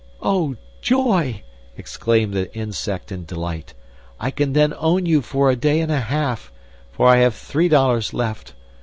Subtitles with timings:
[0.23, 1.43] "Oh, joy,"
[1.77, 3.75] exclaimed the insect in delight;
[4.19, 6.51] "I can then own you for a day and a half
[6.91, 8.53] for I have three dollars left.